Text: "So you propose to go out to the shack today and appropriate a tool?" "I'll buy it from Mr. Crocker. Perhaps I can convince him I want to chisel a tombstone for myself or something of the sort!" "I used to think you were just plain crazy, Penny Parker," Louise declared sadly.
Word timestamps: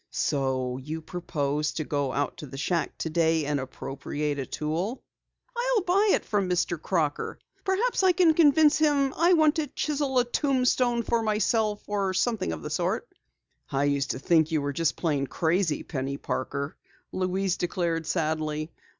"So 0.09 0.77
you 0.77 0.99
propose 0.99 1.73
to 1.73 1.83
go 1.83 2.11
out 2.11 2.37
to 2.37 2.47
the 2.47 2.57
shack 2.57 2.97
today 2.97 3.45
and 3.45 3.59
appropriate 3.59 4.39
a 4.39 4.47
tool?" 4.47 5.03
"I'll 5.55 5.81
buy 5.83 6.09
it 6.13 6.25
from 6.25 6.49
Mr. 6.49 6.81
Crocker. 6.81 7.37
Perhaps 7.63 8.01
I 8.01 8.11
can 8.11 8.33
convince 8.33 8.79
him 8.79 9.13
I 9.15 9.33
want 9.33 9.53
to 9.57 9.67
chisel 9.67 10.17
a 10.17 10.25
tombstone 10.25 11.03
for 11.03 11.21
myself 11.21 11.83
or 11.85 12.15
something 12.15 12.51
of 12.51 12.63
the 12.63 12.71
sort!" 12.71 13.09
"I 13.71 13.83
used 13.83 14.09
to 14.09 14.17
think 14.17 14.49
you 14.49 14.59
were 14.63 14.73
just 14.73 14.95
plain 14.95 15.27
crazy, 15.27 15.83
Penny 15.83 16.17
Parker," 16.17 16.75
Louise 17.11 17.55
declared 17.55 18.07
sadly. 18.07 18.71